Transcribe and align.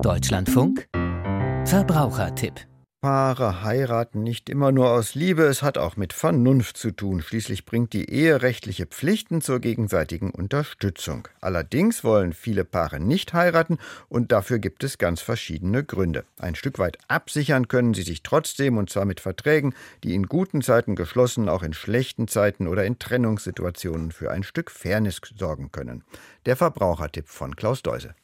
Deutschlandfunk 0.00 0.88
Verbrauchertipp 1.66 2.54
Paare 3.02 3.62
heiraten 3.64 4.22
nicht 4.22 4.48
immer 4.48 4.70
nur 4.70 4.90
aus 4.90 5.16
Liebe, 5.16 5.42
es 5.42 5.62
hat 5.62 5.76
auch 5.76 5.96
mit 5.96 6.12
Vernunft 6.12 6.76
zu 6.76 6.92
tun. 6.92 7.20
Schließlich 7.20 7.66
bringt 7.66 7.92
die 7.92 8.08
Ehe 8.08 8.42
rechtliche 8.42 8.86
Pflichten 8.86 9.40
zur 9.40 9.58
gegenseitigen 9.58 10.30
Unterstützung. 10.30 11.26
Allerdings 11.40 12.04
wollen 12.04 12.32
viele 12.32 12.64
Paare 12.64 13.00
nicht 13.00 13.32
heiraten 13.32 13.78
und 14.08 14.30
dafür 14.30 14.60
gibt 14.60 14.84
es 14.84 14.98
ganz 14.98 15.20
verschiedene 15.20 15.82
Gründe. 15.82 16.24
Ein 16.38 16.54
Stück 16.54 16.78
weit 16.78 16.98
absichern 17.08 17.66
können 17.66 17.92
sie 17.92 18.02
sich 18.02 18.22
trotzdem 18.22 18.78
und 18.78 18.88
zwar 18.88 19.04
mit 19.04 19.18
Verträgen, 19.18 19.74
die 20.04 20.14
in 20.14 20.26
guten 20.26 20.62
Zeiten 20.62 20.94
geschlossen, 20.94 21.48
auch 21.48 21.64
in 21.64 21.74
schlechten 21.74 22.28
Zeiten 22.28 22.68
oder 22.68 22.84
in 22.84 23.00
Trennungssituationen 23.00 24.12
für 24.12 24.30
ein 24.30 24.44
Stück 24.44 24.70
Fairness 24.70 25.20
sorgen 25.36 25.72
können. 25.72 26.04
Der 26.46 26.54
Verbrauchertipp 26.54 27.28
von 27.28 27.56
Klaus 27.56 27.82
Deuse. 27.82 28.14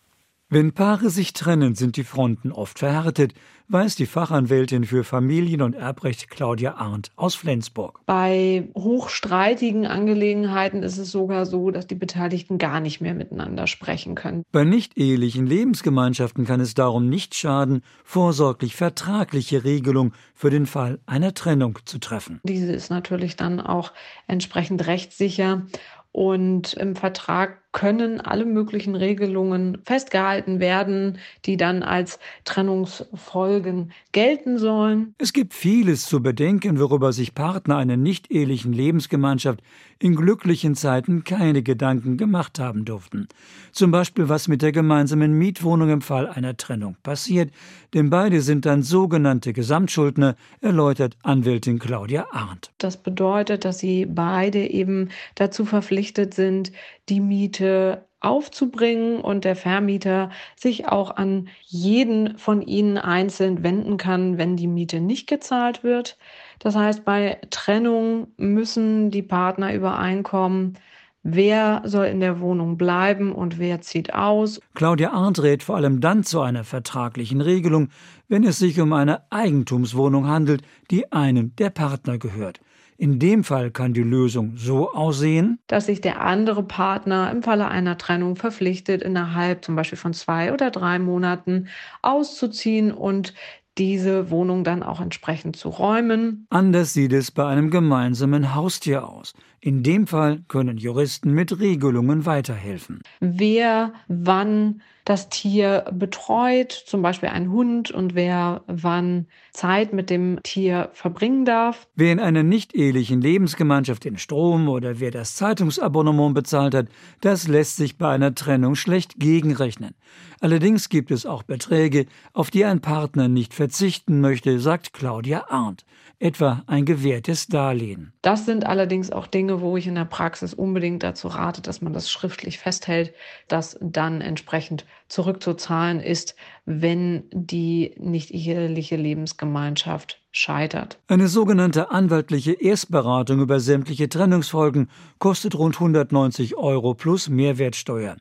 Wenn 0.51 0.73
Paare 0.73 1.11
sich 1.11 1.35
trennen, 1.35 1.75
sind 1.75 1.99
die 1.99 2.05
Fronten 2.05 2.53
oft 2.53 2.79
verhärtet, 2.79 3.35
weiß 3.69 3.97
die 3.97 4.07
Fachanwältin 4.07 4.85
für 4.85 5.05
Familien- 5.05 5.61
und 5.61 5.75
Erbrecht 5.75 6.31
Claudia 6.31 6.77
Arndt 6.77 7.11
aus 7.17 7.35
Flensburg. 7.35 8.01
Bei 8.07 8.67
hochstreitigen 8.75 9.87
Angelegenheiten 9.87 10.83
ist 10.83 10.97
es 10.97 11.11
sogar 11.11 11.45
so, 11.45 11.71
dass 11.71 11.87
die 11.87 11.97
Beteiligten 11.97 12.57
gar 12.57 12.81
nicht 12.81 13.03
mehr 13.03 13.13
miteinander 13.13 13.67
sprechen 13.67 14.15
können. 14.15 14.43
Bei 14.51 14.65
nicht-ehelichen 14.65 15.47
Lebensgemeinschaften 15.47 16.47
kann 16.47 16.61
es 16.61 16.73
darum 16.73 17.11
nicht 17.11 17.35
schaden, 17.35 17.83
vorsorglich 18.03 18.75
vertragliche 18.75 19.65
Regelungen 19.65 20.15
für 20.35 20.49
den 20.49 20.65
Fall 20.65 20.99
einer 21.05 21.35
Trennung 21.35 21.79
zu 21.85 21.99
treffen. 21.99 22.41
Diese 22.45 22.73
ist 22.73 22.89
natürlich 22.89 23.37
dann 23.37 23.61
auch 23.61 23.93
entsprechend 24.27 24.87
rechtssicher 24.87 25.67
und 26.11 26.73
im 26.73 26.97
Vertrag 26.97 27.59
können 27.73 28.21
alle 28.21 28.47
möglichen 28.47 28.95
Regelungen 28.95 29.79
festgehalten 29.85 30.59
werden, 30.59 31.19
die 31.45 31.57
dann 31.57 31.83
als 31.83 32.19
Trennungsfolgen 32.45 33.93
gelten 34.13 34.59
sollen. 34.59 35.15
Es 35.19 35.33
gibt 35.33 35.53
vieles 35.53 36.07
zu 36.07 36.23
bedenken, 36.23 36.81
worüber 36.81 37.13
sich 37.13 37.35
Partner 37.35 37.77
einer 37.77 37.97
nicht-ehelichen 37.97 38.73
Lebensgemeinschaft 38.73 39.61
in 40.01 40.15
glücklichen 40.15 40.77
Zeiten 40.77 41.25
keine 41.25 41.63
Gedanken 41.63 42.17
gemacht 42.17 42.59
haben 42.59 42.85
durften. 42.85 43.29
Zum 43.73 43.91
Beispiel, 43.91 44.29
was 44.29 44.49
mit 44.49 44.63
der 44.63 44.73
gemeinsamen 44.73 45.33
Mietwohnung 45.33 45.91
im 45.91 46.01
Fall 46.01 46.29
einer 46.29 46.57
Trennung 46.57 46.97
passiert, 47.03 47.51
denn 47.95 48.09
beide 48.09 48.41
sind 48.41 48.65
dann 48.65 48.83
sogenannte 48.83 49.53
Gesamtschuldner, 49.53 50.37
erläutert 50.61 51.17
Anwältin 51.23 51.79
Claudia 51.79 52.29
Arndt. 52.31 52.71
Das 52.79 52.97
bedeutet, 52.97 53.65
dass 53.65 53.79
sie 53.81 54.07
beide 54.07 54.67
eben 54.67 55.09
dazu 55.35 55.65
verpflichtet 55.65 56.35
sind, 56.35 56.73
die 57.09 57.21
Miete 57.21 58.07
aufzubringen 58.21 59.21
und 59.21 59.45
der 59.45 59.55
Vermieter 59.55 60.31
sich 60.57 60.89
auch 60.89 61.17
an 61.17 61.49
jeden 61.67 62.37
von 62.37 62.63
ihnen 62.63 62.99
einzeln 62.99 63.63
wenden 63.63 63.97
kann, 63.97 64.39
wenn 64.39 64.57
die 64.57 64.67
Miete 64.67 65.01
nicht 65.01 65.29
gezahlt 65.29 65.85
wird. 65.85 66.19
Das 66.59 66.75
heißt, 66.75 67.05
bei 67.05 67.39
Trennung 67.51 68.29
müssen 68.37 69.11
die 69.11 69.23
Partner 69.23 69.73
übereinkommen, 69.73 70.75
wer 71.23 71.83
soll 71.85 72.07
in 72.07 72.19
der 72.21 72.41
Wohnung 72.41 72.77
bleiben 72.77 73.33
und 73.33 73.59
wer 73.59 73.81
zieht 73.81 74.15
aus. 74.15 74.61
Claudia 74.75 75.13
Arndt 75.13 75.43
rät 75.43 75.63
vor 75.63 75.77
allem 75.77 76.01
dann 76.01 76.25
zu 76.25 76.41
einer 76.41 76.65
vertraglichen 76.65 77.41
Regelung, 77.41 77.89
wenn 78.29 78.45
es 78.45 78.59
sich 78.59 78.81
um 78.81 78.93
eine 78.93 79.31
Eigentumswohnung 79.31 80.27
handelt, 80.27 80.63
die 80.91 81.13
einem 81.13 81.55
der 81.57 81.71
Partner 81.71 82.19
gehört. 82.19 82.61
In 83.01 83.21
dem 83.21 83.45
Fall 83.45 83.71
kann 83.71 83.95
die 83.95 84.03
Lösung 84.03 84.57
so 84.57 84.93
aussehen, 84.93 85.61
dass 85.69 85.87
sich 85.87 86.01
der 86.01 86.21
andere 86.21 86.65
Partner 86.65 87.31
im 87.31 87.45
Falle 87.45 87.69
einer 87.69 87.97
Trennung 87.97 88.35
verpflichtet, 88.35 89.03
innerhalb 89.03 89.65
zum 89.65 89.77
Beispiel 89.77 89.97
von 89.97 90.13
zwei 90.15 90.53
oder 90.53 90.73
drei 90.73 90.99
Monaten 90.99 91.69
auszuziehen 92.03 92.91
und 92.91 93.35
diese 93.79 94.33
Wohnung 94.33 94.65
dann 94.65 94.83
auch 94.83 95.01
entsprechend 95.01 95.55
zu 95.55 95.69
räumen. 95.69 96.47
Anders 96.51 96.93
sieht 96.93 97.13
es 97.13 97.31
bei 97.31 97.47
einem 97.47 97.71
gemeinsamen 97.71 98.57
Haustier 98.57 99.09
aus. 99.09 99.33
In 99.61 99.85
dem 99.85 100.09
Fall 100.09 100.41
können 100.49 100.77
Juristen 100.77 101.31
mit 101.31 101.61
Regelungen 101.61 102.27
weiterhelfen. 102.27 103.03
Wer 103.21 103.93
wann 104.09 104.83
das 105.09 105.31
Tier 105.31 105.87
betreut, 105.91 106.71
zum 106.71 107.01
Beispiel 107.01 107.31
ein 107.31 107.51
Hund, 107.51 107.91
und 107.91 108.15
wer 108.15 108.61
wann 108.67 109.27
Zeit 109.53 109.95
mit 109.95 110.11
dem 110.11 110.39
Tier 110.43 110.91
verbringen 110.93 111.47
darf. 111.47 111.89
Wer 111.95 112.13
in 112.13 112.21
einer 112.21 112.43
nicht-ehelichen 112.43 113.23
Lebensgemeinschaft 113.23 114.05
den 114.05 114.19
Strom 114.19 114.69
oder 114.69 115.01
wer 115.01 115.11
das 115.11 115.35
Zeitungsabonnement 115.35 116.35
bezahlt 116.35 116.75
hat, 116.75 116.89
das 117.23 117.49
lässt 117.49 117.77
sich 117.77 117.97
bei 117.97 118.11
einer 118.11 118.35
Trennung 118.35 118.75
schlecht 118.75 119.19
gegenrechnen. 119.19 119.95
Allerdings 120.41 120.91
gibt 120.91 121.11
es 121.11 121.25
auch 121.25 121.43
Beträge, 121.43 122.05
auf 122.35 122.51
die 122.51 122.67
ein 122.67 122.81
Partner 122.81 123.29
nicht 123.29 123.55
verzichten 123.55 124.21
möchte, 124.21 124.61
sagt 124.61 124.93
Claudia 124.93 125.47
Arndt 125.49 125.87
etwa 126.21 126.65
ein 126.67 126.85
gewährtes 126.85 127.47
Darlehen. 127.47 128.13
Das 128.23 128.45
sind 128.45 128.67
allerdings 128.67 129.11
auch 129.11 129.27
Dinge, 129.27 129.61
wo 129.61 129.77
ich 129.77 129.87
in 129.87 129.95
der 129.95 130.05
Praxis 130.05 130.53
unbedingt 130.53 131.03
dazu 131.03 131.29
rate, 131.29 131.63
dass 131.63 131.81
man 131.81 131.93
das 131.93 132.11
schriftlich 132.11 132.59
festhält, 132.59 133.15
dass 133.47 133.79
dann 133.81 134.21
entsprechend 134.21 134.85
zurückzuzahlen 135.09 136.01
ist, 136.01 136.35
wenn 136.67 137.25
die 137.33 137.95
nicht 137.99 138.33
eheliche 138.33 138.97
Lebensgemeinschaft 138.97 140.23
scheitert. 140.33 140.99
Eine 141.09 141.29
sogenannte 141.29 141.91
anwaltliche 141.91 142.53
Erstberatung 142.53 143.41
über 143.41 143.61
sämtliche 143.61 144.09
Trennungsfolgen 144.09 144.89
kostet 145.19 145.55
rund 145.55 145.77
190 145.77 146.57
Euro 146.57 146.95
plus 146.95 147.29
Mehrwertsteuer. 147.29 148.17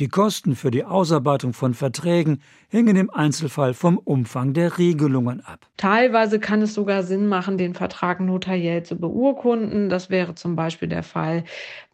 Die 0.00 0.08
Kosten 0.08 0.56
für 0.56 0.72
die 0.72 0.84
Ausarbeitung 0.84 1.52
von 1.52 1.72
Verträgen 1.72 2.40
hängen 2.68 2.96
im 2.96 3.10
Einzelfall 3.10 3.74
vom 3.74 3.96
Umfang 3.96 4.52
der 4.52 4.76
Regelungen 4.76 5.40
ab. 5.40 5.68
Teilweise 5.76 6.40
kann 6.40 6.62
es 6.62 6.74
sogar 6.74 7.04
Sinn 7.04 7.28
machen, 7.28 7.58
den 7.58 7.74
Vertrag 7.74 8.18
notariell 8.18 8.82
zu 8.82 8.96
beurkunden. 8.96 9.88
Das 9.88 10.10
wäre 10.10 10.34
zum 10.34 10.56
Beispiel 10.56 10.88
der 10.88 11.04
Fall, 11.04 11.44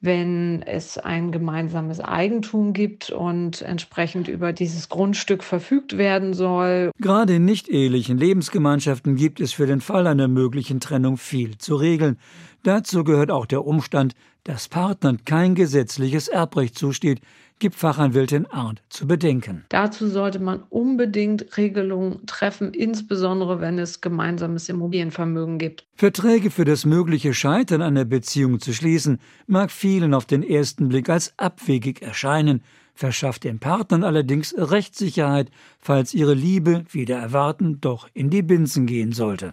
wenn 0.00 0.62
es 0.62 0.96
ein 0.96 1.30
gemeinsames 1.30 2.00
Eigentum 2.00 2.72
gibt 2.72 3.10
und 3.10 3.60
entsprechend 3.60 4.28
über 4.28 4.54
dieses 4.54 4.88
Grundstück 4.88 5.44
verfügt 5.44 5.98
werden 5.98 6.32
soll. 6.32 6.92
Gerade 6.98 7.34
in 7.34 7.44
nicht-ehelichen 7.44 8.16
Lebensgemeinschaften 8.16 9.16
gibt 9.16 9.40
es 9.40 9.52
für 9.52 9.66
den 9.66 9.82
Fall 9.82 10.06
einer 10.06 10.28
möglichen 10.28 10.80
Trennung 10.80 11.18
viel 11.18 11.58
zu 11.58 11.76
regeln. 11.76 12.18
Dazu 12.62 13.04
gehört 13.04 13.30
auch 13.30 13.44
der 13.44 13.66
Umstand, 13.66 14.14
dass 14.44 14.68
Partnern 14.68 15.24
kein 15.24 15.54
gesetzliches 15.54 16.28
Erbrecht 16.28 16.78
zusteht, 16.78 17.20
gibt 17.60 17.76
Fachanwältin 17.76 18.46
Arndt 18.46 18.82
zu 18.88 19.06
bedenken. 19.06 19.64
Dazu 19.68 20.08
sollte 20.08 20.40
man 20.40 20.62
unbedingt 20.70 21.56
Regelungen 21.56 22.26
treffen, 22.26 22.72
insbesondere 22.74 23.60
wenn 23.60 23.78
es 23.78 24.00
gemeinsames 24.00 24.68
Immobilienvermögen 24.68 25.58
gibt. 25.58 25.86
Verträge 25.94 26.50
für 26.50 26.64
das 26.64 26.84
mögliche 26.84 27.34
Scheitern 27.34 27.82
einer 27.82 28.06
Beziehung 28.06 28.60
zu 28.60 28.72
schließen, 28.72 29.18
mag 29.46 29.70
vielen 29.70 30.14
auf 30.14 30.24
den 30.24 30.42
ersten 30.42 30.88
Blick 30.88 31.08
als 31.08 31.34
abwegig 31.38 32.02
erscheinen, 32.02 32.62
verschafft 32.94 33.44
den 33.44 33.60
Partnern 33.60 34.04
allerdings 34.04 34.54
Rechtssicherheit, 34.56 35.50
falls 35.78 36.14
ihre 36.14 36.34
Liebe, 36.34 36.84
wieder 36.90 37.18
erwarten, 37.18 37.80
doch 37.80 38.08
in 38.14 38.30
die 38.30 38.42
Binsen 38.42 38.86
gehen 38.86 39.12
sollte. 39.12 39.52